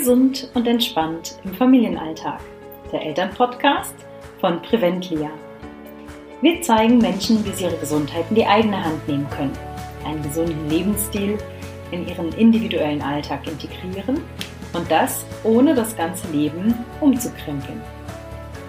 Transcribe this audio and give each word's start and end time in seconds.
Gesund 0.00 0.50
und 0.54 0.66
entspannt 0.66 1.38
im 1.44 1.52
Familienalltag. 1.52 2.40
Der 2.90 3.04
Elternpodcast 3.04 3.94
von 4.40 4.62
Preventlia. 4.62 5.28
Wir 6.40 6.62
zeigen 6.62 6.96
Menschen, 6.96 7.44
wie 7.44 7.50
sie 7.50 7.64
ihre 7.64 7.76
Gesundheit 7.76 8.24
in 8.30 8.36
die 8.36 8.46
eigene 8.46 8.82
Hand 8.82 9.06
nehmen 9.06 9.28
können, 9.28 9.52
einen 10.06 10.22
gesunden 10.22 10.70
Lebensstil 10.70 11.36
in 11.90 12.08
ihren 12.08 12.32
individuellen 12.32 13.02
Alltag 13.02 13.46
integrieren 13.46 14.22
und 14.72 14.90
das 14.90 15.26
ohne 15.44 15.74
das 15.74 15.94
ganze 15.94 16.32
Leben 16.32 16.74
umzukrempeln. 17.02 17.82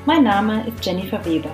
Mein 0.05 0.25
Name 0.25 0.68
ist 0.68 0.86
Jennifer 0.86 1.23
Weber. 1.23 1.52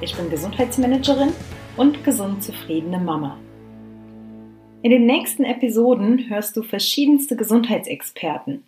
Ich 0.00 0.16
bin 0.16 0.30
Gesundheitsmanagerin 0.30 1.34
und 1.76 2.02
gesund 2.02 2.42
zufriedene 2.42 2.98
Mama. 2.98 3.36
In 4.80 4.90
den 4.90 5.04
nächsten 5.04 5.44
Episoden 5.44 6.30
hörst 6.30 6.56
du 6.56 6.62
verschiedenste 6.62 7.36
Gesundheitsexperten. 7.36 8.64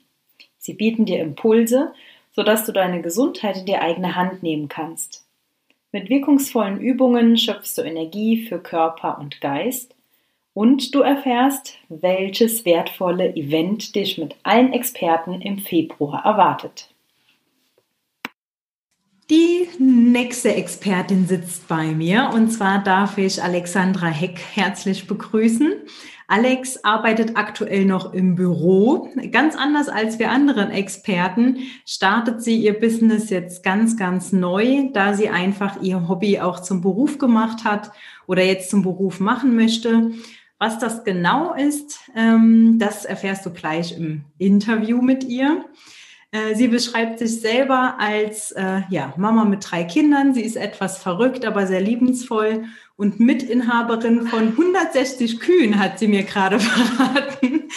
Sie 0.60 0.74
bieten 0.74 1.06
dir 1.06 1.20
Impulse, 1.20 1.92
sodass 2.32 2.66
du 2.66 2.72
deine 2.72 3.00
Gesundheit 3.00 3.56
in 3.56 3.66
die 3.66 3.76
eigene 3.76 4.14
Hand 4.14 4.42
nehmen 4.42 4.68
kannst. 4.68 5.26
Mit 5.90 6.08
wirkungsvollen 6.08 6.78
Übungen 6.78 7.36
schöpfst 7.36 7.76
du 7.76 7.82
Energie 7.82 8.46
für 8.46 8.60
Körper 8.60 9.18
und 9.18 9.40
Geist 9.40 9.96
und 10.54 10.94
du 10.94 11.00
erfährst, 11.00 11.78
welches 11.88 12.64
wertvolle 12.64 13.34
Event 13.34 13.94
dich 13.96 14.18
mit 14.18 14.36
allen 14.42 14.72
Experten 14.72 15.40
im 15.40 15.58
Februar 15.58 16.24
erwartet. 16.24 16.90
Die 19.30 19.68
nächste 19.78 20.56
Expertin 20.56 21.28
sitzt 21.28 21.68
bei 21.68 21.86
mir 21.86 22.30
und 22.34 22.50
zwar 22.50 22.82
darf 22.82 23.16
ich 23.16 23.40
Alexandra 23.40 24.08
Heck 24.08 24.40
herzlich 24.40 25.06
begrüßen. 25.06 25.72
Alex 26.26 26.82
arbeitet 26.82 27.36
aktuell 27.36 27.84
noch 27.84 28.12
im 28.12 28.34
Büro. 28.34 29.08
Ganz 29.30 29.54
anders 29.54 29.88
als 29.88 30.18
wir 30.18 30.32
anderen 30.32 30.72
Experten 30.72 31.58
startet 31.86 32.42
sie 32.42 32.56
ihr 32.56 32.80
Business 32.80 33.30
jetzt 33.30 33.62
ganz, 33.62 33.96
ganz 33.96 34.32
neu, 34.32 34.88
da 34.92 35.14
sie 35.14 35.28
einfach 35.28 35.80
ihr 35.80 36.08
Hobby 36.08 36.40
auch 36.40 36.58
zum 36.58 36.80
Beruf 36.80 37.18
gemacht 37.18 37.62
hat 37.62 37.92
oder 38.26 38.42
jetzt 38.42 38.68
zum 38.68 38.82
Beruf 38.82 39.20
machen 39.20 39.54
möchte. 39.54 40.10
Was 40.58 40.80
das 40.80 41.04
genau 41.04 41.54
ist, 41.54 42.00
ähm, 42.16 42.80
das 42.80 43.04
erfährst 43.04 43.46
du 43.46 43.50
gleich 43.50 43.96
im 43.96 44.24
Interview 44.38 45.00
mit 45.00 45.22
ihr. 45.22 45.64
Äh, 46.32 46.54
sie 46.54 46.68
beschreibt 46.68 47.18
sich 47.18 47.40
selber 47.40 47.96
als 47.98 48.52
äh, 48.52 48.82
ja, 48.88 49.12
Mama 49.16 49.44
mit 49.44 49.68
drei 49.68 49.84
Kindern. 49.84 50.32
Sie 50.32 50.42
ist 50.42 50.56
etwas 50.56 50.98
verrückt, 50.98 51.44
aber 51.44 51.66
sehr 51.66 51.80
liebensvoll 51.80 52.64
und 52.96 53.18
Mitinhaberin 53.18 54.26
von 54.26 54.48
160 54.48 55.40
Kühen, 55.40 55.78
hat 55.78 55.98
sie 55.98 56.06
mir 56.06 56.22
gerade 56.22 56.60
verraten. 56.60 57.68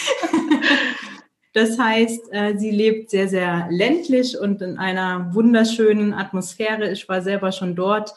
Das 1.54 1.80
heißt, 1.80 2.32
äh, 2.32 2.58
sie 2.58 2.72
lebt 2.72 3.10
sehr, 3.10 3.28
sehr 3.28 3.68
ländlich 3.70 4.38
und 4.38 4.62
in 4.62 4.78
einer 4.78 5.34
wunderschönen 5.34 6.14
Atmosphäre. 6.14 6.92
Ich 6.92 7.08
war 7.08 7.22
selber 7.22 7.52
schon 7.52 7.76
dort. 7.76 8.14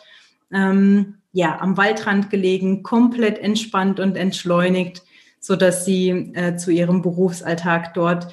Ähm, 0.53 1.17
ja, 1.33 1.59
am 1.61 1.77
Waldrand 1.77 2.31
gelegen, 2.31 2.83
komplett 2.83 3.39
entspannt 3.39 4.01
und 4.01 4.17
entschleunigt, 4.17 5.03
so 5.39 5.55
dass 5.55 5.85
sie 5.85 6.33
äh, 6.35 6.57
zu 6.57 6.71
ihrem 6.71 7.03
Berufsalltag 7.03 7.93
dort 7.95 8.29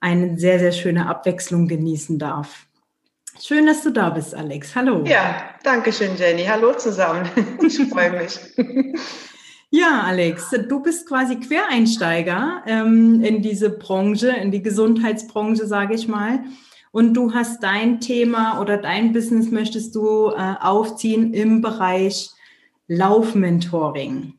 eine 0.00 0.38
sehr, 0.38 0.58
sehr 0.58 0.72
schöne 0.72 1.08
Abwechslung 1.08 1.68
genießen 1.68 2.18
darf. 2.18 2.66
Schön, 3.40 3.66
dass 3.66 3.82
du 3.82 3.90
da 3.90 4.10
bist, 4.10 4.34
Alex. 4.34 4.74
Hallo. 4.74 5.04
Ja, 5.04 5.50
danke 5.62 5.92
schön, 5.92 6.16
Jenny. 6.16 6.44
Hallo 6.44 6.72
zusammen. 6.74 7.28
Ich 7.62 7.78
freue 7.88 8.10
mich. 8.10 8.38
Ja, 9.70 10.02
Alex, 10.04 10.50
du 10.68 10.80
bist 10.80 11.08
quasi 11.08 11.40
Quereinsteiger 11.40 12.62
ähm, 12.66 13.20
in 13.22 13.42
diese 13.42 13.68
Branche, 13.68 14.28
in 14.28 14.52
die 14.52 14.62
Gesundheitsbranche, 14.62 15.66
sage 15.66 15.94
ich 15.94 16.06
mal. 16.06 16.44
Und 16.92 17.14
du 17.14 17.34
hast 17.34 17.62
dein 17.62 18.00
Thema 18.00 18.60
oder 18.60 18.78
dein 18.78 19.12
Business 19.12 19.50
möchtest 19.50 19.94
du 19.96 20.30
äh, 20.30 20.54
aufziehen 20.60 21.34
im 21.34 21.60
Bereich 21.60 22.30
Laufmentoring. 22.86 24.34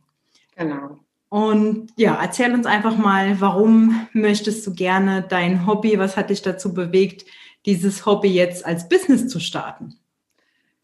Genau. 0.55 0.97
Und 1.29 1.89
ja, 1.97 2.17
erzähl 2.21 2.53
uns 2.53 2.65
einfach 2.65 2.97
mal, 2.97 3.41
warum 3.41 4.07
möchtest 4.13 4.65
du 4.65 4.73
gerne 4.73 5.25
dein 5.27 5.67
Hobby, 5.67 5.99
was 5.99 6.15
hat 6.15 6.29
dich 6.29 6.41
dazu 6.41 6.73
bewegt, 6.73 7.25
dieses 7.65 8.05
Hobby 8.05 8.29
jetzt 8.29 8.65
als 8.65 8.87
Business 8.87 9.27
zu 9.27 9.39
starten? 9.39 9.99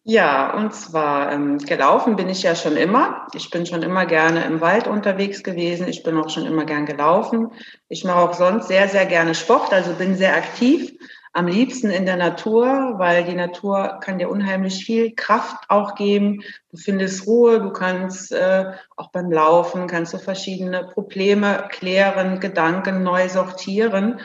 Ja, 0.06 0.54
und 0.58 0.74
zwar 0.74 1.32
ähm, 1.32 1.60
gelaufen 1.60 2.18
bin 2.18 2.28
ich 2.28 2.44
ja 2.44 2.56
schon 2.56 2.76
immer. 2.76 3.28
Ich 3.34 3.50
bin 3.50 3.66
schon 3.66 3.84
immer 3.84 4.06
gerne 4.06 4.44
im 4.44 4.60
Wald 4.60 4.86
unterwegs 4.86 5.44
gewesen. 5.44 5.88
Ich 5.88 6.04
bin 6.04 6.18
auch 6.18 6.30
schon 6.30 6.46
immer 6.46 6.66
gern 6.66 6.86
gelaufen. 6.86 7.52
Ich 7.88 8.04
mache 8.04 8.20
auch 8.20 8.34
sonst 8.34 8.68
sehr, 8.68 8.90
sehr 8.90 9.06
gerne 9.06 9.34
Sport, 9.34 9.72
also 9.72 9.94
bin 9.94 10.18
sehr 10.18 10.36
aktiv 10.36 10.92
am 11.34 11.48
liebsten 11.48 11.90
in 11.90 12.06
der 12.06 12.16
Natur, 12.16 12.94
weil 12.98 13.24
die 13.24 13.34
Natur 13.34 14.00
kann 14.02 14.20
dir 14.20 14.30
unheimlich 14.30 14.86
viel 14.86 15.16
Kraft 15.16 15.66
auch 15.68 15.96
geben. 15.96 16.44
Du 16.72 16.78
findest 16.78 17.26
Ruhe, 17.26 17.60
du 17.60 17.72
kannst 17.72 18.32
äh, 18.32 18.72
auch 18.96 19.10
beim 19.12 19.32
Laufen, 19.32 19.88
kannst 19.88 20.14
du 20.14 20.20
verschiedene 20.20 20.86
Probleme 20.86 21.68
klären, 21.70 22.40
Gedanken 22.40 23.02
neu 23.02 23.28
sortieren. 23.30 24.22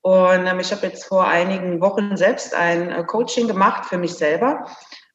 Und 0.00 0.46
ähm, 0.46 0.58
ich 0.58 0.72
habe 0.72 0.86
jetzt 0.86 1.04
vor 1.04 1.26
einigen 1.28 1.80
Wochen 1.82 2.16
selbst 2.16 2.54
ein 2.54 2.90
äh, 2.90 3.04
Coaching 3.04 3.48
gemacht 3.48 3.84
für 3.84 3.98
mich 3.98 4.14
selber, 4.14 4.64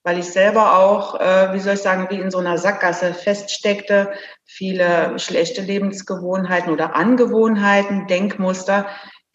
weil 0.03 0.19
ich 0.19 0.25
selber 0.25 0.77
auch, 0.77 1.19
äh, 1.19 1.53
wie 1.53 1.59
soll 1.59 1.73
ich 1.73 1.81
sagen, 1.81 2.07
wie 2.11 2.19
in 2.19 2.29
so 2.29 2.37
einer 2.37 2.59
Sackgasse 2.59 3.15
feststeckte, 3.15 4.11
viele 4.45 5.17
schlechte 5.17 5.61
Lebensgewohnheiten 5.61 6.71
oder 6.71 6.95
Angewohnheiten, 6.95 8.05
Denkmuster, 8.05 8.85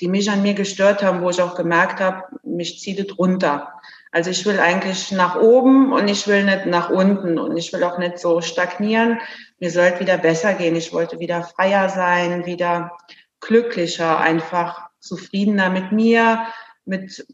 die 0.00 0.08
mich 0.08 0.30
an 0.30 0.42
mir 0.42 0.54
gestört 0.54 1.02
haben, 1.02 1.22
wo 1.22 1.30
ich 1.30 1.40
auch 1.40 1.54
gemerkt 1.54 2.00
habe, 2.00 2.22
mich 2.42 2.80
zieht 2.80 2.98
es 2.98 3.18
runter. 3.18 3.72
Also 4.12 4.30
ich 4.30 4.46
will 4.46 4.60
eigentlich 4.60 5.12
nach 5.12 5.36
oben 5.36 5.92
und 5.92 6.08
ich 6.08 6.26
will 6.26 6.44
nicht 6.44 6.66
nach 6.66 6.90
unten 6.90 7.38
und 7.38 7.56
ich 7.56 7.72
will 7.72 7.84
auch 7.84 7.98
nicht 7.98 8.18
so 8.18 8.40
stagnieren. 8.40 9.20
Mir 9.58 9.70
sollte 9.70 10.00
wieder 10.00 10.18
besser 10.18 10.54
gehen. 10.54 10.76
Ich 10.76 10.92
wollte 10.92 11.18
wieder 11.18 11.42
freier 11.42 11.88
sein, 11.88 12.46
wieder 12.46 12.96
glücklicher, 13.40 14.18
einfach 14.18 14.88
zufriedener 15.00 15.70
mit 15.70 15.92
mir, 15.92 16.46
mit 16.84 17.26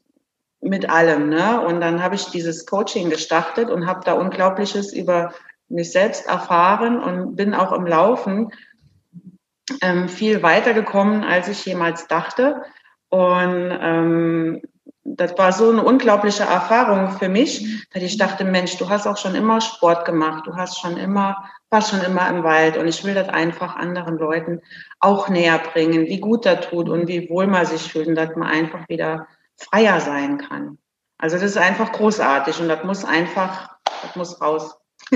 mit 0.62 0.88
allem. 0.88 1.28
Ne? 1.28 1.60
Und 1.60 1.80
dann 1.80 2.02
habe 2.02 2.14
ich 2.14 2.26
dieses 2.26 2.66
Coaching 2.66 3.10
gestartet 3.10 3.68
und 3.68 3.86
habe 3.86 4.00
da 4.04 4.14
Unglaubliches 4.14 4.92
über 4.92 5.34
mich 5.68 5.90
selbst 5.90 6.26
erfahren 6.26 7.02
und 7.02 7.36
bin 7.36 7.54
auch 7.54 7.72
im 7.72 7.86
Laufen 7.86 8.52
ähm, 9.80 10.08
viel 10.08 10.42
weitergekommen, 10.42 11.24
als 11.24 11.48
ich 11.48 11.64
jemals 11.64 12.06
dachte. 12.08 12.62
Und 13.08 13.78
ähm, 13.80 14.62
das 15.04 15.36
war 15.36 15.52
so 15.52 15.70
eine 15.70 15.82
unglaubliche 15.82 16.44
Erfahrung 16.44 17.10
für 17.18 17.28
mich, 17.28 17.86
dass 17.92 18.02
ich 18.02 18.16
dachte, 18.18 18.44
Mensch, 18.44 18.76
du 18.78 18.88
hast 18.88 19.06
auch 19.06 19.16
schon 19.16 19.34
immer 19.34 19.60
Sport 19.60 20.04
gemacht, 20.04 20.46
du 20.46 20.56
hast 20.56 20.80
schon 20.80 20.96
immer, 20.96 21.44
warst 21.70 21.90
schon 21.90 22.02
immer 22.02 22.28
im 22.28 22.44
Wald 22.44 22.76
und 22.76 22.86
ich 22.86 23.04
will 23.04 23.14
das 23.14 23.28
einfach 23.28 23.76
anderen 23.76 24.16
Leuten 24.16 24.60
auch 25.00 25.28
näher 25.28 25.58
bringen, 25.58 26.06
wie 26.06 26.20
gut 26.20 26.46
das 26.46 26.68
tut 26.68 26.88
und 26.88 27.08
wie 27.08 27.28
wohl 27.28 27.46
man 27.46 27.66
sich 27.66 27.82
fühlt 27.82 28.06
und 28.08 28.14
dass 28.14 28.36
man 28.36 28.48
einfach 28.48 28.88
wieder 28.88 29.26
freier 29.56 30.00
sein 30.00 30.38
kann. 30.38 30.78
Also 31.18 31.36
das 31.36 31.44
ist 31.44 31.58
einfach 31.58 31.92
großartig 31.92 32.60
und 32.60 32.68
das 32.68 32.84
muss 32.84 33.04
einfach, 33.04 33.76
das 34.02 34.16
muss 34.16 34.40
raus. 34.40 34.76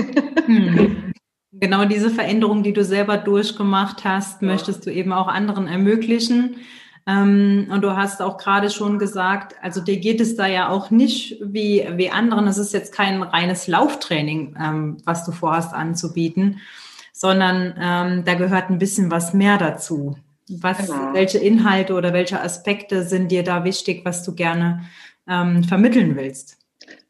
Genau 1.53 1.85
diese 1.85 2.09
Veränderung, 2.09 2.63
die 2.63 2.73
du 2.73 2.83
selber 2.83 3.17
durchgemacht 3.17 4.03
hast, 4.03 4.41
ja. 4.41 4.47
möchtest 4.47 4.85
du 4.85 4.91
eben 4.91 5.13
auch 5.13 5.27
anderen 5.27 5.67
ermöglichen. 5.67 6.57
Ähm, 7.07 7.67
und 7.71 7.81
du 7.81 7.95
hast 7.95 8.21
auch 8.21 8.37
gerade 8.37 8.69
schon 8.69 8.99
gesagt, 8.99 9.55
also 9.61 9.79
dir 9.79 9.97
geht 9.97 10.19
es 10.19 10.35
da 10.35 10.45
ja 10.45 10.67
auch 10.67 10.91
nicht 10.91 11.37
wie, 11.41 11.87
wie 11.93 12.09
anderen. 12.09 12.47
Es 12.47 12.57
ist 12.57 12.73
jetzt 12.73 12.93
kein 12.93 13.23
reines 13.23 13.67
Lauftraining, 13.67 14.57
ähm, 14.61 14.97
was 15.05 15.23
du 15.23 15.31
vorhast 15.31 15.73
anzubieten, 15.73 16.59
sondern 17.13 17.75
ähm, 17.79 18.25
da 18.25 18.33
gehört 18.33 18.69
ein 18.69 18.77
bisschen 18.77 19.09
was 19.09 19.33
mehr 19.33 19.57
dazu. 19.57 20.17
Was, 20.49 20.87
genau. 20.87 21.13
welche 21.13 21.39
Inhalte 21.39 21.93
oder 21.93 22.13
welche 22.13 22.41
Aspekte 22.41 23.03
sind 23.03 23.31
dir 23.31 23.43
da 23.43 23.63
wichtig, 23.63 24.03
was 24.05 24.23
du 24.23 24.35
gerne 24.35 24.85
ähm, 25.27 25.63
vermitteln 25.63 26.15
willst? 26.15 26.57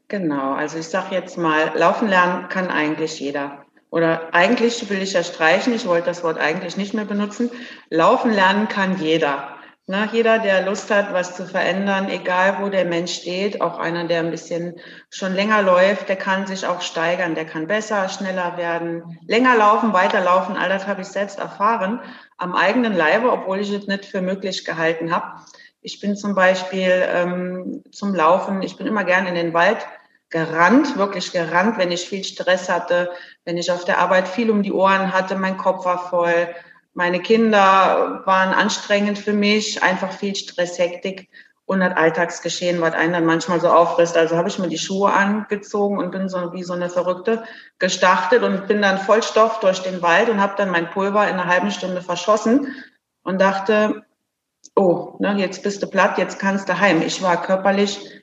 Genau, 0.08 0.54
also 0.54 0.78
ich 0.78 0.88
sage 0.88 1.16
jetzt 1.16 1.38
mal, 1.38 1.72
laufen 1.76 2.08
lernen 2.08 2.48
kann 2.50 2.70
eigentlich 2.70 3.20
jeder 3.20 3.67
oder 3.98 4.32
eigentlich 4.32 4.92
will 4.92 5.02
ich 5.02 5.14
ja 5.14 5.24
streichen, 5.24 5.74
ich 5.74 5.88
wollte 5.88 6.06
das 6.06 6.24
Wort 6.24 6.38
eigentlich 6.38 6.78
nicht 6.78 6.94
mehr 6.94 7.06
benutzen. 7.06 7.50
Laufen 7.90 8.32
lernen 8.32 8.68
kann 8.68 9.02
jeder. 9.02 9.56
Na, 9.88 10.06
jeder, 10.12 10.38
der 10.38 10.64
Lust 10.68 10.92
hat, 10.92 11.14
was 11.14 11.36
zu 11.36 11.48
verändern, 11.48 12.08
egal 12.08 12.58
wo 12.62 12.70
der 12.70 12.86
Mensch 12.86 13.14
steht, 13.16 13.60
auch 13.60 13.80
einer, 13.80 14.04
der 14.04 14.20
ein 14.20 14.30
bisschen 14.30 14.76
schon 15.10 15.34
länger 15.34 15.64
läuft, 15.64 16.10
der 16.10 16.16
kann 16.16 16.46
sich 16.46 16.68
auch 16.68 16.82
steigern, 16.82 17.34
der 17.34 17.46
kann 17.46 17.66
besser, 17.66 18.08
schneller 18.08 18.56
werden, 18.58 19.18
länger 19.26 19.56
laufen, 19.56 19.94
weiterlaufen. 19.94 20.58
All 20.58 20.70
das 20.70 20.86
habe 20.86 21.02
ich 21.02 21.08
selbst 21.08 21.40
erfahren 21.40 22.00
am 22.38 22.54
eigenen 22.54 22.96
Leibe, 22.96 23.32
obwohl 23.32 23.62
ich 23.62 23.72
es 23.72 23.88
nicht 23.88 24.06
für 24.06 24.22
möglich 24.22 24.64
gehalten 24.64 25.12
habe. 25.12 25.42
Ich 25.82 26.00
bin 26.00 26.16
zum 26.16 26.36
Beispiel 26.36 27.04
ähm, 27.08 27.82
zum 27.92 28.14
Laufen, 28.14 28.62
ich 28.62 28.78
bin 28.78 28.86
immer 28.86 29.06
gern 29.06 29.26
in 29.26 29.34
den 29.34 29.56
Wald 29.56 29.80
gerannt, 30.30 30.98
wirklich 30.98 31.32
gerannt, 31.32 31.78
wenn 31.78 31.92
ich 31.92 32.08
viel 32.08 32.24
Stress 32.24 32.70
hatte, 32.70 33.10
wenn 33.46 33.58
ich 33.58 33.72
auf 33.72 33.86
der 33.86 34.00
Arbeit 34.00 34.28
viel 34.28 34.52
um 34.52 34.64
die 34.64 34.74
Ohren 34.74 35.14
hatte, 35.14 35.36
mein 35.36 35.58
Kopf 35.58 35.86
war 35.86 36.10
voll, 36.10 36.48
meine 36.94 37.22
Kinder 37.22 38.24
waren 38.26 38.54
anstrengend 38.54 39.20
für 39.20 39.34
mich, 39.34 39.84
einfach 39.84 40.12
viel 40.12 40.36
Stress, 40.36 40.80
Hektik. 40.80 41.30
und 41.68 41.82
das 41.82 41.98
Alltagsgeschehen, 41.98 42.80
was 42.80 42.94
einen 42.94 43.12
dann 43.12 43.26
manchmal 43.26 43.60
so 43.60 43.68
auffrisst. 43.68 44.16
Also 44.16 44.38
habe 44.38 44.48
ich 44.48 44.58
mir 44.58 44.70
die 44.70 44.78
Schuhe 44.78 45.12
angezogen 45.12 46.00
und 46.00 46.12
bin 46.12 46.30
so 46.30 46.54
wie 46.54 46.64
so 46.64 46.72
eine 46.72 46.90
Verrückte 46.90 47.44
gestartet 47.78 48.42
und 48.42 48.68
bin 48.68 48.82
dann 48.82 48.98
voll 48.98 49.22
Stoff 49.22 49.60
durch 49.60 49.80
den 49.82 50.02
Wald 50.02 50.30
und 50.30 50.40
habe 50.40 50.54
dann 50.58 50.72
mein 50.72 50.90
Pulver 50.90 51.28
in 51.28 51.34
einer 51.34 51.48
halben 51.48 51.70
Stunde 51.70 52.02
verschossen 52.02 52.74
und 53.24 53.42
dachte, 53.42 54.06
oh, 54.76 55.18
ne, 55.20 55.36
jetzt 55.38 55.62
bist 55.62 55.84
du 55.84 55.88
platt, 55.88 56.18
jetzt 56.18 56.40
kannst 56.40 56.70
du 56.70 56.80
heim. 56.80 57.02
Ich 57.02 57.22
war 57.22 57.42
körperlich, 57.42 58.17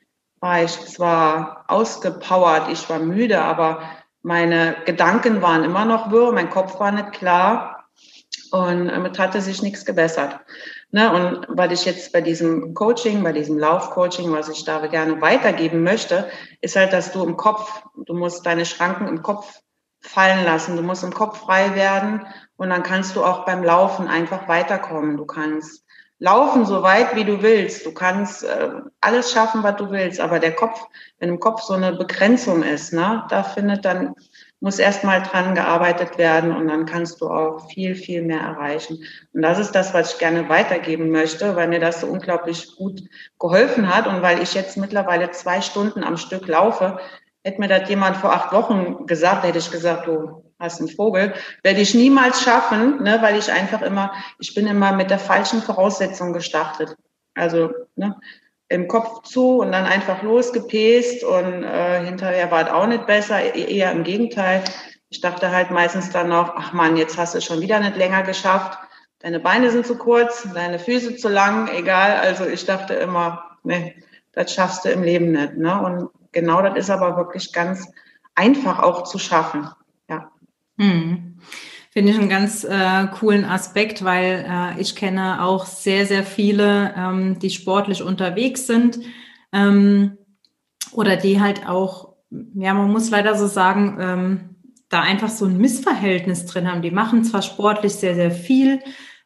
war 0.44 0.62
ich 0.62 0.79
zwar 0.79 1.64
ausgepowert, 1.69 2.69
ich 2.70 2.91
war 2.91 2.99
müde, 2.99 3.41
aber 3.41 3.82
meine 4.20 4.76
Gedanken 4.85 5.41
waren 5.41 5.64
immer 5.64 5.87
noch 5.87 6.11
wirr, 6.11 6.32
mein 6.32 6.50
Kopf 6.50 6.79
war 6.79 6.93
nicht 6.93 7.12
klar 7.12 7.87
und 8.50 8.88
damit 8.88 9.19
hatte 9.19 9.41
sich 9.41 9.62
nichts 9.62 9.87
gebessert. 9.87 10.38
Ne, 10.91 11.11
und 11.11 11.46
weil 11.49 11.73
ich 11.73 11.87
jetzt 11.87 12.12
bei 12.12 12.20
diesem 12.20 12.75
Coaching, 12.75 13.23
bei 13.23 13.32
diesem 13.32 13.58
Laufcoaching, 13.58 14.31
was 14.32 14.50
ich 14.50 14.64
da 14.67 14.87
gerne 14.87 15.19
weitergeben 15.23 15.82
möchte, 15.82 16.29
ist 16.61 16.76
halt, 16.76 16.93
dass 16.93 17.11
du 17.11 17.25
im 17.25 17.38
Kopf, 17.38 17.82
du 17.96 18.12
musst 18.12 18.44
deine 18.44 18.67
Schranken 18.67 19.08
im 19.08 19.23
Kopf 19.23 19.61
fallen 20.02 20.44
lassen, 20.44 20.76
du 20.76 20.82
musst 20.82 21.05
im 21.05 21.14
Kopf 21.14 21.41
frei 21.41 21.75
werden 21.75 22.26
und 22.56 22.69
dann 22.69 22.82
kannst 22.82 23.17
du 23.17 23.25
auch 23.25 23.46
beim 23.46 23.64
Laufen 23.64 24.08
einfach 24.08 24.46
weiterkommen. 24.46 25.17
Du 25.17 25.25
kannst 25.25 25.85
laufen 26.24 26.64
so 26.64 26.82
weit, 26.82 27.14
wie 27.16 27.24
du 27.24 27.42
willst. 27.42 27.84
Du 27.84 27.92
kannst 27.92 28.44
äh, 28.44 28.70
alles 29.02 29.30
schaffen, 29.30 29.62
was 29.62 29.76
du 29.76 29.90
willst. 29.90 30.20
Aber 30.20 30.38
der 30.40 30.52
Kopf, 30.52 30.80
wenn 31.18 31.28
im 31.28 31.38
Kopf 31.38 31.60
so 31.60 31.74
eine 31.74 31.92
Begrenzung 31.92 32.62
ist, 32.62 32.94
ne, 32.94 33.24
da 33.28 33.42
findet 33.42 33.84
dann 33.84 34.14
muss 34.60 34.78
erstmal 34.78 35.22
dran 35.22 35.54
gearbeitet 35.54 36.16
werden 36.16 36.56
und 36.56 36.68
dann 36.68 36.86
kannst 36.86 37.20
du 37.20 37.28
auch 37.28 37.68
viel, 37.70 37.94
viel 37.94 38.22
mehr 38.22 38.40
erreichen. 38.40 39.04
Und 39.34 39.42
das 39.42 39.58
ist 39.58 39.72
das, 39.72 39.92
was 39.92 40.14
ich 40.14 40.18
gerne 40.18 40.48
weitergeben 40.48 41.10
möchte, 41.10 41.54
weil 41.54 41.68
mir 41.68 41.80
das 41.80 42.00
so 42.00 42.06
unglaublich 42.06 42.74
gut 42.76 43.02
geholfen 43.38 43.94
hat 43.94 44.06
und 44.06 44.22
weil 44.22 44.42
ich 44.42 44.54
jetzt 44.54 44.78
mittlerweile 44.78 45.30
zwei 45.32 45.60
Stunden 45.60 46.02
am 46.02 46.16
Stück 46.16 46.48
laufe. 46.48 46.98
Hätte 47.44 47.61
mir 47.61 47.69
das 47.69 47.88
jemand 47.88 48.17
vor 48.17 48.32
acht 48.32 48.52
Wochen 48.52 49.06
gesagt, 49.06 49.44
hätte 49.44 49.58
ich 49.58 49.70
gesagt, 49.70 50.06
du 50.06 50.43
hast 50.58 50.81
einen 50.81 50.88
Vogel, 50.88 51.35
werde 51.62 51.81
ich 51.81 51.94
niemals 51.94 52.43
schaffen, 52.43 53.02
ne, 53.02 53.19
weil 53.20 53.38
ich 53.38 53.52
einfach 53.52 53.82
immer, 53.82 54.12
ich 54.38 54.55
bin 54.55 54.67
immer 54.67 54.93
mit 54.93 55.11
der 55.11 55.19
falschen 55.19 55.61
Voraussetzung 55.61 56.32
gestartet. 56.32 56.96
Also, 57.35 57.70
ne, 57.96 58.17
im 58.69 58.88
Kopf 58.88 59.23
zu 59.25 59.58
und 59.58 59.73
dann 59.73 59.85
einfach 59.85 60.23
losgepäst 60.23 61.23
und 61.23 61.62
äh, 61.64 62.05
hinterher 62.05 62.50
war 62.50 62.64
es 62.64 62.73
auch 62.73 62.87
nicht 62.87 63.06
besser, 63.06 63.55
e-, 63.55 63.76
eher 63.76 63.93
im 63.93 64.05
Gegenteil. 64.05 64.64
Ich 65.11 65.20
dachte 65.20 65.50
halt 65.50 65.70
meistens 65.70 66.11
dann 66.11 66.31
noch, 66.31 66.55
ach 66.56 66.73
man, 66.73 66.96
jetzt 66.96 67.19
hast 67.19 67.35
du 67.35 67.38
es 67.38 67.44
schon 67.44 67.61
wieder 67.61 67.79
nicht 67.79 67.96
länger 67.96 68.23
geschafft. 68.23 68.79
Deine 69.20 69.38
Beine 69.38 69.70
sind 69.70 69.87
zu 69.87 69.96
kurz, 69.96 70.49
deine 70.55 70.79
Füße 70.79 71.17
zu 71.17 71.29
lang, 71.29 71.69
egal. 71.69 72.17
Also 72.17 72.46
ich 72.46 72.64
dachte 72.64 72.94
immer, 72.94 73.58
nee, 73.62 74.02
das 74.32 74.52
schaffst 74.52 74.85
du 74.85 74.88
im 74.88 75.02
Leben 75.02 75.31
nicht. 75.32 75.56
Ne? 75.56 75.81
Und 75.81 76.11
genau 76.34 76.60
das 76.60 76.76
ist 76.76 76.90
aber 76.90 77.16
wirklich 77.16 77.52
ganz 77.52 77.88
einfach 78.34 78.81
auch 78.81 79.04
zu 79.04 79.19
schaffen. 79.19 79.69
Ja. 80.08 80.31
Hm. 80.78 81.38
Finde 81.90 82.10
ich 82.10 82.19
einen 82.19 82.28
ganz 82.28 82.64
äh, 82.64 83.06
coolen 83.19 83.44
Aspekt, 83.44 84.04
weil 84.04 84.44
äh, 84.48 84.81
ich 84.81 84.96
kenne 84.96 85.42
auch 85.44 85.64
sehr, 85.64 86.06
sehr 86.06 86.25
viele, 86.25 86.92
ähm, 86.96 87.38
die 87.38 87.50
sportlich 87.50 88.02
unterwegs 88.02 88.66
sind 88.66 88.98
ähm, 89.52 90.19
oder 90.90 91.16
die 91.16 91.40
halt 91.40 91.69
auch, 91.69 92.14
ja, 92.31 92.75
man 92.75 92.90
muss 92.90 93.10
leider 93.10 93.36
so 93.36 93.46
sagen, 93.46 93.98
ähm, 94.00 94.54
da 94.88 95.02
einfach 95.02 95.28
so 95.28 95.44
ein 95.44 95.56
Missverhältnis 95.56 96.46
drin 96.46 96.69
haben. 96.69 96.82
Die 96.82 96.90
machen 96.90 97.22
zwar 97.22 97.42
sportlich 97.42 97.94
sehr, 97.94 98.16
sehr 98.16 98.32
viel, 98.32 98.81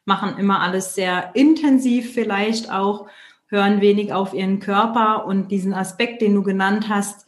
machen 0.05 0.37
immer 0.37 0.61
alles 0.61 0.93
sehr 0.93 1.31
intensiv 1.33 2.13
vielleicht 2.13 2.71
auch, 2.71 3.07
hören 3.49 3.81
wenig 3.81 4.13
auf 4.13 4.33
ihren 4.33 4.59
Körper 4.59 5.25
und 5.25 5.49
diesen 5.49 5.73
Aspekt, 5.73 6.21
den 6.21 6.35
du 6.35 6.43
genannt 6.43 6.87
hast, 6.89 7.25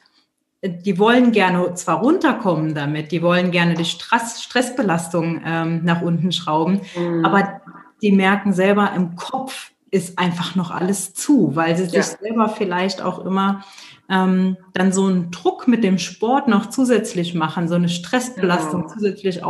die 0.64 1.00
wollen 1.00 1.32
gerne 1.32 1.74
zwar 1.74 2.02
runterkommen 2.02 2.76
damit, 2.76 3.12
die 3.12 3.24
wollen 3.24 3.50
gerne 3.52 3.74
die 3.74 3.86
Stress, 3.86 4.44
Stressbelastung 4.44 5.42
ähm, 5.44 5.84
nach 5.84 6.02
unten 6.02 6.32
schrauben, 6.32 6.82
mhm. 6.96 7.26
aber 7.26 7.62
die 8.02 8.12
merken 8.12 8.54
selber 8.54 8.92
im 8.96 9.16
Kopf 9.16 9.72
ist 9.90 10.18
einfach 10.18 10.56
noch 10.56 10.72
alles 10.72 11.14
zu, 11.14 11.56
weil 11.56 11.76
sie 11.76 11.84
ja. 11.84 12.02
sich 12.02 12.18
selber 12.18 12.50
vielleicht 12.50 13.02
auch 13.02 13.26
immer 13.26 13.64
ähm, 14.10 14.58
dann 14.74 14.94
so 14.94 15.06
einen 15.06 15.32
Druck 15.32 15.68
mit 15.68 15.84
dem 15.84 15.98
Sport 15.98 16.48
noch 16.48 16.68
zusätzlich 16.68 17.34
machen, 17.34 17.68
so 17.68 17.76
eine 17.76 17.90
Stressbelastung 17.90 18.84
genau. 18.84 18.94
zusätzlich 18.94 19.36
genau. 19.38 19.50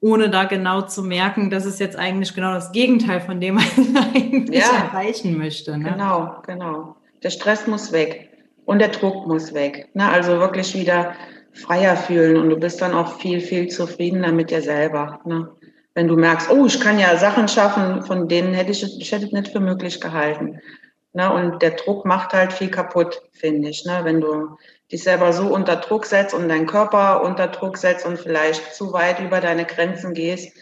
Ohne 0.00 0.30
da 0.30 0.44
genau 0.44 0.82
zu 0.82 1.02
merken, 1.02 1.50
dass 1.50 1.64
es 1.64 1.78
jetzt 1.78 1.96
eigentlich 1.96 2.34
genau 2.34 2.52
das 2.52 2.72
Gegenteil 2.72 3.20
von 3.20 3.40
dem 3.40 3.56
man 3.56 3.64
eigentlich 4.14 4.60
ja. 4.60 4.84
erreichen 4.84 5.36
möchte. 5.36 5.76
Ne? 5.76 5.90
Genau, 5.90 6.36
genau. 6.46 6.96
Der 7.22 7.30
Stress 7.30 7.66
muss 7.66 7.92
weg 7.92 8.30
und 8.64 8.78
der 8.78 8.88
Druck 8.88 9.26
muss 9.26 9.54
weg. 9.54 9.88
Ne? 9.94 10.08
Also 10.08 10.38
wirklich 10.38 10.74
wieder 10.74 11.14
freier 11.52 11.96
fühlen 11.96 12.36
und 12.36 12.50
du 12.50 12.56
bist 12.56 12.80
dann 12.80 12.94
auch 12.94 13.18
viel, 13.18 13.40
viel 13.40 13.68
zufriedener 13.68 14.32
mit 14.32 14.50
dir 14.50 14.62
selber. 14.62 15.20
Ne? 15.24 15.48
Wenn 15.94 16.06
du 16.06 16.16
merkst, 16.16 16.50
oh, 16.50 16.66
ich 16.66 16.80
kann 16.80 16.98
ja 17.00 17.16
Sachen 17.16 17.48
schaffen, 17.48 18.02
von 18.02 18.28
denen 18.28 18.54
hätte 18.54 18.70
ich, 18.70 19.00
ich 19.00 19.10
hätte 19.10 19.34
nicht 19.34 19.48
für 19.48 19.60
möglich 19.60 20.00
gehalten. 20.00 20.60
Ne? 21.12 21.32
Und 21.32 21.60
der 21.60 21.72
Druck 21.72 22.04
macht 22.04 22.32
halt 22.32 22.52
viel 22.52 22.70
kaputt, 22.70 23.20
finde 23.32 23.70
ich. 23.70 23.84
Ne? 23.84 24.00
Wenn 24.04 24.20
du 24.20 24.56
dich 24.90 25.02
selber 25.02 25.32
so 25.32 25.48
unter 25.48 25.76
Druck 25.76 26.06
setzt 26.06 26.34
und 26.34 26.48
deinen 26.48 26.66
Körper 26.66 27.22
unter 27.22 27.48
Druck 27.48 27.76
setzt 27.76 28.06
und 28.06 28.18
vielleicht 28.18 28.74
zu 28.74 28.92
weit 28.92 29.20
über 29.20 29.40
deine 29.40 29.64
Grenzen 29.64 30.14
gehst, 30.14 30.56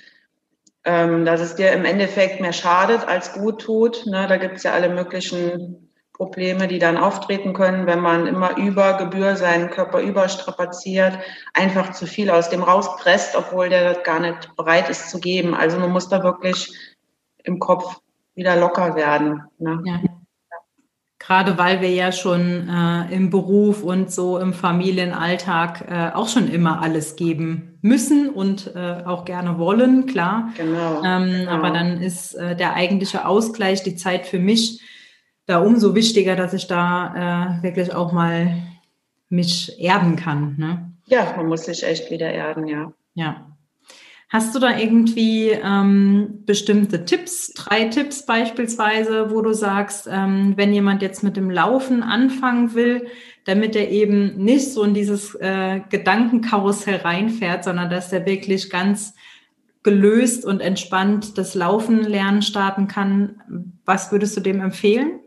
ähm, 0.84 1.24
dass 1.24 1.40
es 1.40 1.54
dir 1.54 1.72
im 1.72 1.84
Endeffekt 1.84 2.40
mehr 2.40 2.52
schadet 2.52 3.06
als 3.06 3.32
gut 3.32 3.60
tut. 3.60 4.06
Ne? 4.06 4.26
Da 4.28 4.36
gibt 4.36 4.56
es 4.56 4.62
ja 4.64 4.72
alle 4.72 4.88
möglichen 4.88 5.86
Probleme, 6.12 6.66
die 6.66 6.78
dann 6.78 6.96
auftreten 6.96 7.52
können, 7.52 7.86
wenn 7.86 8.00
man 8.00 8.26
immer 8.26 8.56
über 8.56 8.94
Gebühr 8.94 9.36
seinen 9.36 9.68
Körper 9.68 10.00
überstrapaziert, 10.00 11.18
einfach 11.52 11.92
zu 11.92 12.06
viel 12.06 12.30
aus 12.30 12.48
dem 12.48 12.62
rauspresst, 12.62 13.36
obwohl 13.36 13.68
der 13.68 13.92
das 13.92 14.02
gar 14.02 14.20
nicht 14.20 14.56
bereit 14.56 14.88
ist 14.88 15.10
zu 15.10 15.20
geben. 15.20 15.54
Also 15.54 15.78
man 15.78 15.90
muss 15.90 16.08
da 16.08 16.22
wirklich 16.22 16.72
im 17.44 17.58
Kopf 17.58 18.00
wieder 18.34 18.56
locker 18.56 18.96
werden. 18.96 19.42
Ne? 19.58 19.82
Ja. 19.84 20.00
Gerade 21.26 21.58
weil 21.58 21.80
wir 21.80 21.90
ja 21.90 22.12
schon 22.12 22.68
äh, 22.68 23.12
im 23.12 23.30
Beruf 23.30 23.82
und 23.82 24.12
so 24.12 24.38
im 24.38 24.52
Familienalltag 24.52 25.84
äh, 25.90 26.14
auch 26.14 26.28
schon 26.28 26.48
immer 26.48 26.80
alles 26.80 27.16
geben 27.16 27.78
müssen 27.82 28.30
und 28.30 28.72
äh, 28.76 29.02
auch 29.04 29.24
gerne 29.24 29.58
wollen, 29.58 30.06
klar. 30.06 30.50
Genau, 30.56 31.02
ähm, 31.04 31.32
genau. 31.32 31.50
Aber 31.50 31.70
dann 31.70 32.00
ist 32.00 32.34
äh, 32.34 32.54
der 32.54 32.74
eigentliche 32.74 33.26
Ausgleich, 33.26 33.82
die 33.82 33.96
Zeit 33.96 34.26
für 34.26 34.38
mich, 34.38 34.80
da 35.46 35.58
umso 35.58 35.96
wichtiger, 35.96 36.36
dass 36.36 36.54
ich 36.54 36.68
da 36.68 37.58
äh, 37.58 37.62
wirklich 37.64 37.92
auch 37.92 38.12
mal 38.12 38.62
mich 39.28 39.80
erden 39.80 40.14
kann. 40.14 40.54
Ne? 40.58 40.92
Ja, 41.06 41.34
man 41.36 41.46
muss 41.46 41.64
sich 41.64 41.82
echt 41.82 42.08
wieder 42.08 42.30
erden, 42.30 42.68
ja. 42.68 42.92
Ja. 43.14 43.55
Hast 44.28 44.56
du 44.56 44.58
da 44.58 44.76
irgendwie 44.76 45.50
ähm, 45.50 46.42
bestimmte 46.46 47.04
Tipps, 47.04 47.52
drei 47.54 47.84
Tipps 47.84 48.26
beispielsweise, 48.26 49.30
wo 49.30 49.40
du 49.40 49.52
sagst, 49.52 50.08
ähm, 50.10 50.54
wenn 50.56 50.72
jemand 50.72 51.00
jetzt 51.00 51.22
mit 51.22 51.36
dem 51.36 51.48
Laufen 51.48 52.02
anfangen 52.02 52.74
will, 52.74 53.06
damit 53.44 53.76
er 53.76 53.88
eben 53.88 54.36
nicht 54.36 54.72
so 54.72 54.82
in 54.82 54.94
dieses 54.94 55.36
äh, 55.36 55.80
Gedankenkarussell 55.90 56.96
reinfährt, 56.96 57.62
sondern 57.62 57.88
dass 57.88 58.12
er 58.12 58.26
wirklich 58.26 58.68
ganz 58.68 59.14
gelöst 59.84 60.44
und 60.44 60.60
entspannt 60.60 61.38
das 61.38 61.54
Laufen 61.54 62.02
lernen 62.02 62.42
starten 62.42 62.88
kann, 62.88 63.70
was 63.84 64.10
würdest 64.10 64.36
du 64.36 64.40
dem 64.40 64.60
empfehlen? 64.60 65.20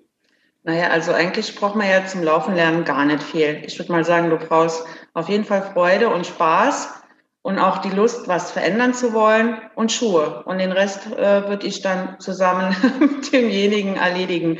Naja, 0.63 0.89
also 0.89 1.13
eigentlich 1.13 1.55
braucht 1.55 1.77
man 1.77 1.87
ja 1.87 2.05
zum 2.05 2.21
Laufen 2.23 2.53
lernen 2.53 2.83
gar 2.83 3.05
nicht 3.05 3.23
viel. 3.23 3.61
Ich 3.65 3.79
würde 3.79 3.93
mal 3.93 4.03
sagen, 4.03 4.29
du 4.29 4.35
brauchst 4.35 4.83
auf 5.13 5.29
jeden 5.29 5.45
Fall 5.45 5.61
Freude 5.61 6.09
und 6.09 6.27
Spaß 6.27 6.98
und 7.41 7.57
auch 7.57 7.79
die 7.79 7.89
Lust, 7.89 8.27
was 8.27 8.51
verändern 8.51 8.93
zu 8.93 9.13
wollen 9.13 9.57
und 9.75 9.91
Schuhe. 9.91 10.43
Und 10.45 10.59
den 10.59 10.71
Rest 10.71 11.07
äh, 11.07 11.47
würde 11.47 11.67
ich 11.67 11.81
dann 11.81 12.19
zusammen 12.19 12.75
mit 12.99 13.31
demjenigen 13.31 13.95
erledigen. 13.95 14.59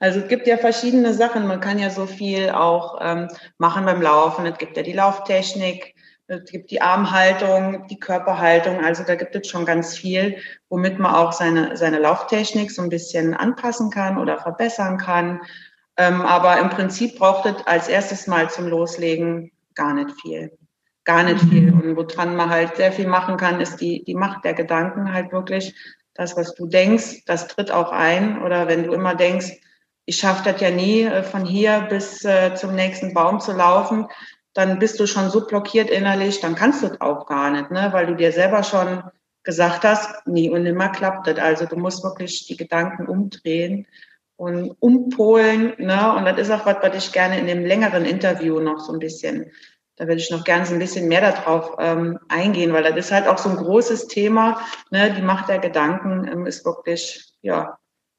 Also 0.00 0.20
es 0.20 0.28
gibt 0.28 0.46
ja 0.46 0.58
verschiedene 0.58 1.14
Sachen. 1.14 1.46
Man 1.46 1.60
kann 1.60 1.78
ja 1.78 1.90
so 1.90 2.06
viel 2.06 2.50
auch 2.50 2.98
ähm, 3.00 3.28
machen 3.58 3.84
beim 3.84 4.02
Laufen. 4.02 4.44
Es 4.46 4.58
gibt 4.58 4.76
ja 4.76 4.82
die 4.82 4.92
Lauftechnik, 4.92 5.94
es 6.28 6.50
gibt 6.50 6.72
die 6.72 6.82
Armhaltung, 6.82 7.86
die 7.86 8.00
Körperhaltung. 8.00 8.84
Also 8.84 9.04
da 9.04 9.14
gibt 9.14 9.36
es 9.36 9.48
schon 9.48 9.64
ganz 9.64 9.96
viel, 9.96 10.38
womit 10.68 10.98
man 10.98 11.14
auch 11.14 11.32
seine, 11.32 11.76
seine 11.76 12.00
Lauftechnik 12.00 12.72
so 12.72 12.82
ein 12.82 12.88
bisschen 12.88 13.34
anpassen 13.34 13.90
kann 13.90 14.18
oder 14.18 14.38
verbessern 14.38 14.98
kann. 14.98 15.40
Ähm, 15.96 16.20
aber 16.22 16.58
im 16.58 16.68
Prinzip 16.68 17.18
braucht 17.18 17.46
es 17.46 17.66
als 17.66 17.88
erstes 17.88 18.26
Mal 18.26 18.50
zum 18.50 18.66
Loslegen 18.66 19.52
gar 19.74 19.94
nicht 19.94 20.20
viel. 20.20 20.50
Gar 21.06 21.22
nicht 21.22 21.42
mhm. 21.44 21.48
viel. 21.48 21.72
Und 21.72 21.96
woran 21.96 22.36
man 22.36 22.50
halt 22.50 22.76
sehr 22.76 22.92
viel 22.92 23.06
machen 23.06 23.38
kann, 23.38 23.62
ist 23.62 23.80
die, 23.80 24.04
die 24.04 24.14
Macht 24.14 24.44
der 24.44 24.52
Gedanken 24.52 25.14
halt 25.14 25.32
wirklich. 25.32 25.74
Das, 26.12 26.36
was 26.36 26.54
du 26.54 26.66
denkst, 26.66 27.24
das 27.24 27.46
tritt 27.46 27.70
auch 27.70 27.92
ein. 27.92 28.42
Oder 28.42 28.68
wenn 28.68 28.84
du 28.84 28.92
immer 28.92 29.14
denkst, 29.14 29.52
ich 30.04 30.16
schaffe 30.16 30.50
das 30.50 30.60
ja 30.60 30.70
nie, 30.70 31.02
äh, 31.02 31.22
von 31.22 31.44
hier 31.46 31.86
bis 31.88 32.24
äh, 32.24 32.54
zum 32.54 32.74
nächsten 32.74 33.14
Baum 33.14 33.40
zu 33.40 33.52
laufen, 33.52 34.06
dann 34.54 34.78
bist 34.78 34.98
du 34.98 35.06
schon 35.06 35.30
so 35.30 35.46
blockiert 35.46 35.90
innerlich, 35.90 36.40
dann 36.40 36.54
kannst 36.54 36.82
du 36.82 36.86
es 36.86 37.00
auch 37.00 37.26
gar 37.26 37.50
nicht, 37.50 37.70
ne? 37.70 37.90
weil 37.92 38.06
du 38.06 38.14
dir 38.14 38.32
selber 38.32 38.62
schon 38.62 39.02
gesagt 39.42 39.84
hast, 39.84 40.26
nie 40.26 40.48
und 40.48 40.62
nimmer 40.62 40.88
klappt 40.88 41.26
das. 41.26 41.38
Also 41.38 41.66
du 41.66 41.76
musst 41.76 42.02
wirklich 42.02 42.46
die 42.46 42.56
Gedanken 42.56 43.06
umdrehen 43.06 43.86
und 44.36 44.74
umpolen. 44.80 45.74
Ne? 45.78 46.14
Und 46.16 46.24
das 46.24 46.38
ist 46.38 46.50
auch 46.50 46.66
was, 46.66 46.76
was 46.80 46.96
ich 46.96 47.12
gerne 47.12 47.38
in 47.38 47.46
dem 47.46 47.64
längeren 47.64 48.04
Interview 48.04 48.58
noch 48.60 48.80
so 48.80 48.92
ein 48.92 48.98
bisschen, 48.98 49.52
da 49.96 50.06
würde 50.06 50.20
ich 50.20 50.30
noch 50.30 50.44
gerne 50.44 50.66
so 50.66 50.74
ein 50.74 50.78
bisschen 50.78 51.08
mehr 51.08 51.20
darauf 51.20 51.76
ähm, 51.78 52.18
eingehen, 52.28 52.72
weil 52.72 52.82
das 52.82 52.96
ist 52.96 53.12
halt 53.12 53.26
auch 53.26 53.38
so 53.38 53.48
ein 53.48 53.56
großes 53.56 54.08
Thema. 54.08 54.60
Ne? 54.90 55.12
Die 55.14 55.22
Macht 55.22 55.48
der 55.48 55.58
Gedanken 55.58 56.28
ähm, 56.28 56.46
ist 56.46 56.64
wirklich, 56.64 57.32
ja, 57.40 57.78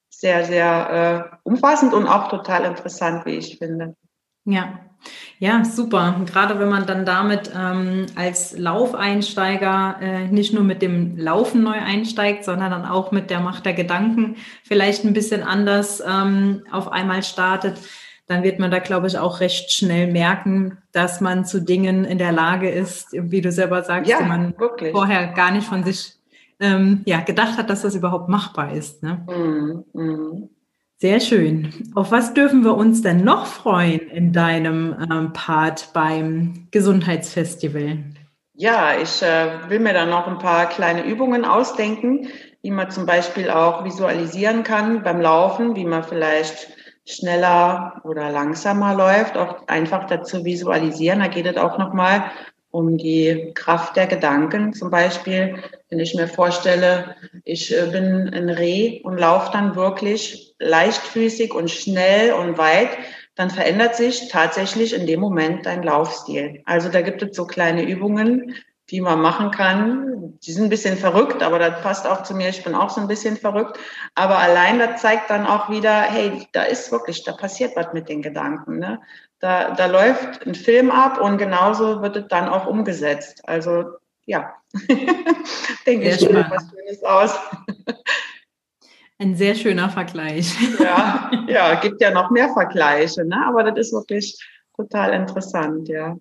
sehr, 0.09 0.45
sehr 0.45 1.31
äh, 1.31 1.37
umfassend 1.43 1.93
und 1.93 2.07
auch 2.07 2.29
total 2.29 2.65
interessant, 2.65 3.25
wie 3.25 3.35
ich 3.35 3.59
finde. 3.59 3.95
Ja, 4.45 4.79
ja, 5.39 5.63
super. 5.63 6.19
Gerade 6.25 6.59
wenn 6.59 6.69
man 6.69 6.87
dann 6.87 7.05
damit 7.05 7.51
ähm, 7.55 8.07
als 8.15 8.57
Laufeinsteiger 8.57 9.97
äh, 10.01 10.27
nicht 10.27 10.53
nur 10.53 10.63
mit 10.63 10.81
dem 10.81 11.17
Laufen 11.17 11.61
neu 11.61 11.77
einsteigt, 11.77 12.43
sondern 12.43 12.71
dann 12.71 12.85
auch 12.85 13.11
mit 13.11 13.29
der 13.29 13.39
Macht 13.39 13.65
der 13.65 13.73
Gedanken 13.73 14.37
vielleicht 14.63 15.05
ein 15.05 15.13
bisschen 15.13 15.43
anders 15.43 16.01
ähm, 16.05 16.63
auf 16.71 16.91
einmal 16.91 17.21
startet, 17.21 17.77
dann 18.27 18.43
wird 18.43 18.59
man 18.59 18.69
da, 18.69 18.79
glaube 18.79 19.07
ich, 19.07 19.17
auch 19.17 19.39
recht 19.39 19.71
schnell 19.71 20.11
merken, 20.11 20.77
dass 20.91 21.21
man 21.21 21.45
zu 21.45 21.61
Dingen 21.61 22.03
in 22.03 22.17
der 22.17 22.33
Lage 22.33 22.69
ist, 22.69 23.07
wie 23.13 23.41
du 23.41 23.51
selber 23.51 23.83
sagst, 23.83 24.11
ja, 24.11 24.19
die 24.21 24.27
man 24.27 24.57
wirklich. 24.59 24.91
vorher 24.91 25.27
gar 25.27 25.51
nicht 25.51 25.65
von 25.65 25.83
sich 25.83 26.13
ähm, 26.59 27.01
ja, 27.05 27.21
gedacht 27.21 27.57
hat, 27.57 27.69
dass 27.69 27.83
das 27.83 27.95
überhaupt 27.95 28.27
machbar 28.27 28.73
ist. 28.73 29.01
Ne? 29.01 29.25
Mm, 29.93 29.99
mm. 29.99 30.49
Sehr 30.99 31.19
schön. 31.19 31.71
Auf 31.93 32.11
was 32.11 32.33
dürfen 32.33 32.63
wir 32.63 32.75
uns 32.75 33.01
denn 33.03 33.23
noch 33.23 33.45
freuen 33.45 33.99
in 33.99 34.33
deinem 34.33 34.95
ähm, 35.11 35.31
Part 35.31 35.91
beim 35.93 36.67
Gesundheitsfestival? 36.71 37.99
Ja, 38.55 38.99
ich 38.99 39.21
äh, 39.21 39.69
will 39.69 39.79
mir 39.79 39.93
da 39.93 40.07
noch 40.07 40.27
ein 40.27 40.39
paar 40.39 40.67
kleine 40.67 41.05
Übungen 41.05 41.45
ausdenken, 41.45 42.29
wie 42.63 42.71
man 42.71 42.89
zum 42.89 43.05
Beispiel 43.05 43.51
auch 43.51 43.85
visualisieren 43.85 44.63
kann 44.63 45.03
beim 45.03 45.21
Laufen, 45.21 45.75
wie 45.75 45.85
man 45.85 46.03
vielleicht 46.03 46.76
schneller 47.07 48.01
oder 48.03 48.31
langsamer 48.31 48.93
läuft, 48.93 49.37
auch 49.37 49.67
einfach 49.67 50.05
dazu 50.07 50.43
visualisieren. 50.43 51.19
Da 51.19 51.27
geht 51.27 51.45
es 51.45 51.57
auch 51.57 51.77
nochmal 51.77 52.31
um 52.69 52.97
die 52.97 53.51
Kraft 53.55 53.95
der 53.95 54.07
Gedanken. 54.07 54.73
Zum 54.73 54.91
Beispiel, 54.91 55.55
wenn 55.89 55.99
ich 55.99 56.13
mir 56.13 56.27
vorstelle, 56.27 57.15
ich 57.45 57.75
äh, 57.75 57.87
bin 57.87 58.29
ein 58.33 58.49
Reh 58.49 59.01
und 59.03 59.17
laufe 59.17 59.51
dann 59.51 59.75
wirklich 59.75 60.53
leichtfüßig 60.59 61.53
und 61.53 61.71
schnell 61.71 62.33
und 62.33 62.57
weit, 62.57 62.89
dann 63.35 63.49
verändert 63.49 63.95
sich 63.95 64.29
tatsächlich 64.29 64.93
in 64.93 65.07
dem 65.07 65.19
Moment 65.19 65.65
dein 65.65 65.83
Laufstil. 65.83 66.61
Also 66.65 66.89
da 66.89 67.01
gibt 67.01 67.21
es 67.21 67.35
so 67.35 67.45
kleine 67.45 67.83
Übungen, 67.83 68.55
die 68.89 69.01
man 69.01 69.21
machen 69.21 69.51
kann. 69.51 70.39
Die 70.39 70.51
sind 70.51 70.65
ein 70.65 70.69
bisschen 70.69 70.97
verrückt, 70.97 71.43
aber 71.43 71.59
das 71.59 71.81
passt 71.81 72.07
auch 72.07 72.23
zu 72.23 72.33
mir. 72.33 72.49
Ich 72.49 72.63
bin 72.63 72.73
auch 72.73 72.89
so 72.89 73.01
ein 73.01 73.07
bisschen 73.07 73.35
verrückt. 73.35 73.77
Aber 74.15 74.37
allein 74.37 74.79
das 74.79 75.01
zeigt 75.01 75.29
dann 75.29 75.45
auch 75.45 75.69
wieder, 75.69 76.01
hey, 76.01 76.47
da 76.53 76.63
ist 76.63 76.91
wirklich, 76.91 77.23
da 77.23 77.33
passiert 77.33 77.75
was 77.75 77.93
mit 77.93 78.07
den 78.07 78.21
Gedanken. 78.21 78.79
Ne? 78.79 79.01
Da, 79.39 79.71
da 79.71 79.87
läuft 79.87 80.45
ein 80.47 80.55
Film 80.55 80.89
ab 80.89 81.19
und 81.19 81.37
genauso 81.37 82.01
wird 82.01 82.15
es 82.15 82.27
dann 82.29 82.47
auch 82.47 82.65
umgesetzt. 82.65 83.41
Also 83.45 83.83
ja, 84.25 84.53
denke 85.85 86.09
ich, 86.09 86.29
mir 86.29 86.47
was 86.49 86.69
Schönes 86.69 87.03
aus. 87.03 87.39
Ein 89.19 89.35
sehr 89.35 89.55
schöner 89.55 89.89
Vergleich. 89.89 90.55
ja, 90.79 91.31
ja, 91.47 91.75
gibt 91.75 92.01
ja 92.01 92.11
noch 92.11 92.29
mehr 92.29 92.49
Vergleiche, 92.53 93.25
ne? 93.25 93.43
aber 93.47 93.63
das 93.63 93.87
ist 93.87 93.93
wirklich 93.93 94.37
total 94.75 95.13
interessant, 95.13 95.87
ja. 95.89 96.17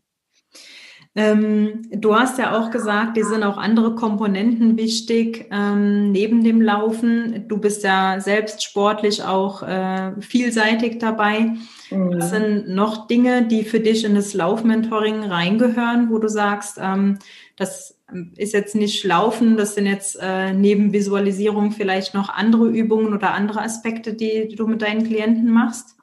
Ähm, 1.19 1.81
du 1.91 2.15
hast 2.15 2.39
ja 2.39 2.59
auch 2.59 2.71
gesagt, 2.71 3.17
dir 3.17 3.25
sind 3.25 3.43
auch 3.43 3.57
andere 3.57 3.95
Komponenten 3.95 4.77
wichtig 4.77 5.47
ähm, 5.51 6.13
neben 6.13 6.45
dem 6.45 6.61
Laufen. 6.61 7.49
Du 7.49 7.57
bist 7.57 7.83
ja 7.85 8.21
selbst 8.21 8.63
sportlich 8.63 9.25
auch 9.25 9.63
äh, 9.63 10.13
vielseitig 10.21 10.99
dabei. 10.99 11.55
Mhm. 11.91 12.19
Was 12.19 12.31
sind 12.31 12.69
noch 12.69 13.07
Dinge, 13.07 13.47
die 13.47 13.65
für 13.65 13.81
dich 13.81 14.05
in 14.05 14.15
das 14.15 14.35
Laufmentoring 14.35 15.25
reingehören, 15.25 16.11
wo 16.11 16.19
du 16.19 16.29
sagst, 16.29 16.79
ähm, 16.83 17.19
das 17.57 17.99
ist 18.37 18.53
jetzt 18.53 18.75
nicht 18.75 19.03
Laufen, 19.03 19.57
das 19.57 19.75
sind 19.75 19.87
jetzt 19.87 20.19
äh, 20.21 20.53
neben 20.53 20.93
Visualisierung 20.93 21.73
vielleicht 21.73 22.13
noch 22.13 22.29
andere 22.29 22.69
Übungen 22.69 23.15
oder 23.15 23.33
andere 23.33 23.63
Aspekte, 23.63 24.13
die, 24.13 24.49
die 24.49 24.57
du 24.57 24.67
mit 24.67 24.83
deinen 24.83 25.05
Klienten 25.05 25.51
machst? 25.51 25.96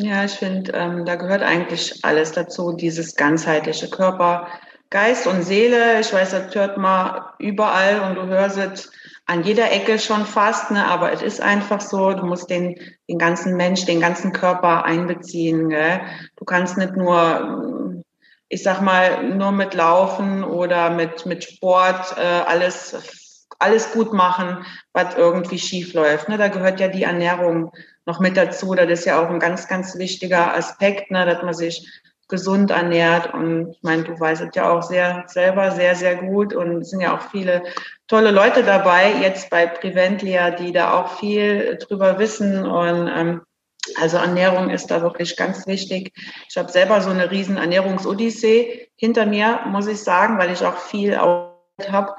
Ja, 0.00 0.24
ich 0.24 0.32
finde, 0.32 0.70
ähm, 0.74 1.04
da 1.04 1.16
gehört 1.16 1.42
eigentlich 1.42 2.04
alles 2.04 2.30
dazu, 2.30 2.72
dieses 2.72 3.16
ganzheitliche 3.16 3.90
Körper, 3.90 4.46
Geist 4.90 5.26
und 5.26 5.42
Seele. 5.42 5.98
Ich 5.98 6.12
weiß, 6.12 6.30
das 6.30 6.54
hört 6.54 6.78
man 6.78 7.20
überall 7.40 8.02
und 8.02 8.14
du 8.14 8.26
hörst 8.28 8.58
es 8.58 8.92
an 9.26 9.42
jeder 9.42 9.72
Ecke 9.72 9.98
schon 9.98 10.24
fast, 10.24 10.70
ne? 10.70 10.86
aber 10.86 11.12
es 11.12 11.20
ist 11.20 11.40
einfach 11.40 11.80
so, 11.80 12.12
du 12.12 12.24
musst 12.24 12.48
den, 12.48 12.76
den 13.08 13.18
ganzen 13.18 13.56
Mensch, 13.56 13.86
den 13.86 14.00
ganzen 14.00 14.32
Körper 14.32 14.84
einbeziehen. 14.84 15.68
Gell? 15.68 16.00
Du 16.36 16.44
kannst 16.44 16.78
nicht 16.78 16.94
nur, 16.94 18.04
ich 18.48 18.62
sag 18.62 18.80
mal, 18.80 19.34
nur 19.34 19.50
mit 19.50 19.74
Laufen 19.74 20.44
oder 20.44 20.90
mit, 20.90 21.26
mit 21.26 21.42
Sport 21.42 22.14
äh, 22.16 22.22
alles, 22.22 23.44
alles 23.58 23.90
gut 23.90 24.12
machen, 24.12 24.64
was 24.92 25.16
irgendwie 25.16 25.58
schief 25.58 25.92
läuft. 25.92 26.28
Ne? 26.28 26.38
Da 26.38 26.46
gehört 26.46 26.78
ja 26.78 26.86
die 26.86 27.02
Ernährung 27.02 27.72
noch 28.08 28.20
mit 28.20 28.36
dazu. 28.36 28.74
Das 28.74 28.88
ist 28.88 29.04
ja 29.04 29.22
auch 29.22 29.28
ein 29.30 29.38
ganz, 29.38 29.68
ganz 29.68 29.96
wichtiger 29.98 30.56
Aspekt, 30.56 31.10
ne? 31.10 31.26
dass 31.26 31.42
man 31.42 31.54
sich 31.54 31.86
gesund 32.26 32.70
ernährt. 32.70 33.32
Und 33.34 33.72
ich 33.72 33.82
meine, 33.82 34.02
du 34.02 34.18
weißt 34.18 34.42
es 34.42 34.54
ja 34.54 34.70
auch 34.70 34.82
sehr 34.82 35.24
selber 35.28 35.70
sehr, 35.70 35.94
sehr 35.94 36.16
gut. 36.16 36.54
Und 36.54 36.80
es 36.80 36.90
sind 36.90 37.02
ja 37.02 37.16
auch 37.16 37.30
viele 37.30 37.62
tolle 38.08 38.30
Leute 38.30 38.64
dabei, 38.64 39.12
jetzt 39.20 39.50
bei 39.50 39.66
Preventlia, 39.66 40.50
die 40.50 40.72
da 40.72 40.94
auch 40.94 41.18
viel 41.18 41.76
drüber 41.76 42.18
wissen. 42.18 42.66
Und 42.66 43.08
ähm, 43.14 43.42
also 44.00 44.16
Ernährung 44.16 44.70
ist 44.70 44.86
da 44.90 45.02
wirklich 45.02 45.36
ganz 45.36 45.66
wichtig. 45.66 46.12
Ich 46.48 46.56
habe 46.56 46.72
selber 46.72 47.02
so 47.02 47.10
eine 47.10 47.30
riesen 47.30 47.58
Ernährungsodyssee 47.58 48.90
hinter 48.96 49.26
mir, 49.26 49.60
muss 49.66 49.86
ich 49.86 50.02
sagen, 50.02 50.38
weil 50.38 50.50
ich 50.50 50.64
auch 50.64 50.78
viel 50.78 51.16
habe, 51.18 52.14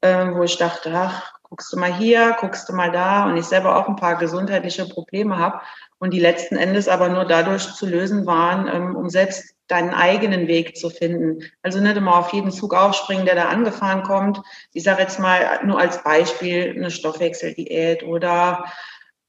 äh, 0.00 0.26
wo 0.32 0.42
ich 0.42 0.58
dachte, 0.58 0.92
ach, 0.94 1.37
guckst 1.50 1.72
du 1.72 1.78
mal 1.78 1.94
hier, 1.94 2.36
guckst 2.40 2.68
du 2.68 2.74
mal 2.74 2.90
da 2.90 3.26
und 3.26 3.36
ich 3.36 3.46
selber 3.46 3.76
auch 3.76 3.88
ein 3.88 3.96
paar 3.96 4.16
gesundheitliche 4.16 4.86
Probleme 4.86 5.38
habe 5.38 5.60
und 5.98 6.12
die 6.12 6.20
letzten 6.20 6.56
Endes 6.56 6.88
aber 6.88 7.08
nur 7.08 7.24
dadurch 7.24 7.74
zu 7.74 7.86
lösen 7.86 8.26
waren, 8.26 8.68
ähm, 8.68 8.96
um 8.96 9.08
selbst 9.08 9.54
deinen 9.66 9.92
eigenen 9.92 10.48
Weg 10.48 10.76
zu 10.76 10.88
finden. 10.90 11.42
Also 11.62 11.80
nicht 11.80 11.96
immer 11.96 12.16
auf 12.16 12.32
jeden 12.32 12.50
Zug 12.50 12.74
aufspringen, 12.74 13.26
der 13.26 13.34
da 13.34 13.48
angefahren 13.48 14.02
kommt. 14.02 14.40
Ich 14.72 14.82
sage 14.82 15.02
jetzt 15.02 15.18
mal 15.20 15.60
nur 15.64 15.78
als 15.78 16.02
Beispiel 16.02 16.74
eine 16.74 16.90
Stoffwechseldiät 16.90 18.02
oder 18.02 18.64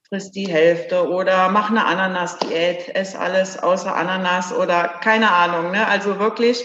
frisst 0.07 0.35
die 0.35 0.47
Hälfte 0.47 1.07
oder 1.07 1.49
mach 1.49 1.69
eine 1.69 1.85
Ananas-Diät, 1.85 2.95
ess 2.95 3.15
alles 3.15 3.61
außer 3.61 3.95
Ananas 3.95 4.51
oder 4.53 4.99
keine 5.03 5.31
Ahnung. 5.31 5.71
Ne? 5.71 5.88
Also 5.88 6.19
wirklich, 6.19 6.63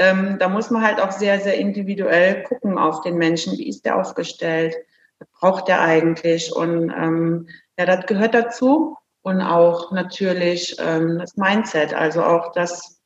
ähm, 0.00 0.38
da 0.38 0.48
muss 0.48 0.70
man 0.70 0.82
halt 0.82 0.98
auch 0.98 1.12
sehr, 1.12 1.40
sehr 1.40 1.56
individuell 1.58 2.42
gucken 2.44 2.78
auf 2.78 3.02
den 3.02 3.16
Menschen. 3.18 3.58
Wie 3.58 3.68
ist 3.68 3.84
der 3.84 4.00
aufgestellt? 4.00 4.74
Was 5.18 5.28
braucht 5.38 5.68
der 5.68 5.82
eigentlich? 5.82 6.54
Und 6.54 6.90
ähm, 6.90 7.48
ja, 7.78 7.84
das 7.84 8.06
gehört 8.06 8.32
dazu 8.32 8.96
und 9.22 9.42
auch 9.42 9.92
natürlich 9.92 10.76
ähm, 10.78 11.18
das 11.18 11.36
Mindset, 11.36 11.92
also 11.92 12.22
auch 12.22 12.52
das 12.52 12.98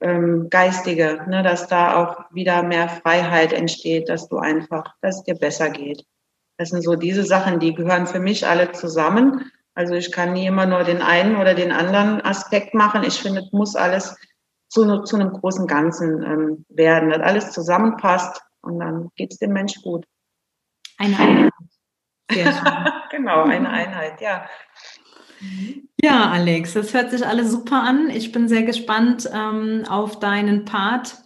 ähm, 0.00 0.48
Geistige, 0.48 1.24
ne, 1.28 1.42
dass 1.42 1.66
da 1.66 1.96
auch 1.96 2.32
wieder 2.32 2.62
mehr 2.62 2.88
Freiheit 2.88 3.52
entsteht, 3.52 4.08
dass 4.08 4.28
du 4.28 4.38
einfach, 4.38 4.94
dass 5.00 5.18
es 5.18 5.24
dir 5.24 5.34
besser 5.34 5.70
geht. 5.70 6.04
Das 6.56 6.68
sind 6.68 6.82
so 6.82 6.94
diese 6.94 7.24
Sachen, 7.24 7.58
die 7.58 7.74
gehören 7.74 8.06
für 8.06 8.20
mich 8.20 8.46
alle 8.46 8.70
zusammen. 8.70 9.50
Also 9.74 9.94
ich 9.94 10.12
kann 10.12 10.34
nie 10.34 10.46
immer 10.46 10.66
nur 10.66 10.84
den 10.84 11.02
einen 11.02 11.36
oder 11.36 11.54
den 11.54 11.72
anderen 11.72 12.20
Aspekt 12.20 12.74
machen. 12.74 13.02
Ich 13.02 13.20
finde, 13.20 13.40
es 13.40 13.52
muss 13.52 13.74
alles 13.74 14.16
zu, 14.72 15.02
zu 15.02 15.16
einem 15.16 15.32
großen 15.32 15.66
Ganzen 15.66 16.22
ähm, 16.22 16.64
werden, 16.70 17.10
dass 17.10 17.20
alles 17.20 17.52
zusammenpasst 17.52 18.40
und 18.62 18.78
dann 18.78 19.10
geht 19.16 19.32
es 19.32 19.38
dem 19.38 19.52
Mensch 19.52 19.74
gut. 19.82 20.06
Eine 20.96 21.18
Einheit. 21.18 21.52
Sehr 22.30 22.52
schön. 22.52 22.72
genau, 23.10 23.42
eine 23.42 23.68
Einheit, 23.68 24.20
ja. 24.22 24.46
Ja, 26.00 26.30
Alex, 26.30 26.72
das 26.72 26.94
hört 26.94 27.10
sich 27.10 27.26
alles 27.26 27.50
super 27.50 27.82
an. 27.82 28.08
Ich 28.08 28.32
bin 28.32 28.48
sehr 28.48 28.62
gespannt 28.62 29.28
ähm, 29.30 29.84
auf 29.90 30.18
deinen 30.20 30.64
Part, 30.64 31.16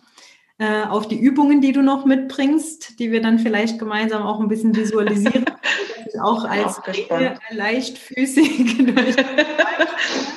äh, 0.59 0.83
auf 0.83 1.07
die 1.07 1.21
Übungen, 1.21 1.61
die 1.61 1.73
du 1.73 1.83
noch 1.83 2.05
mitbringst, 2.05 2.99
die 2.99 3.13
wir 3.13 3.23
dann 3.23 3.39
vielleicht 3.39 3.79
gemeinsam 3.79 4.23
auch 4.23 4.41
ein 4.41 4.49
bisschen 4.49 4.75
visualisieren. 4.75 5.45
auch 6.21 6.45
als 6.45 6.79
auch 6.79 7.21
leichtfüßig. 7.51 8.79